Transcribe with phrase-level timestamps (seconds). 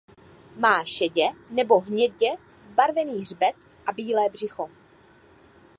[0.55, 2.29] Má šedě nebo hnědě
[2.61, 3.55] zbarvený hřbet
[3.85, 4.69] a bílé břicho.